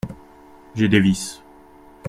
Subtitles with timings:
[0.73, 1.43] J’ai des vices…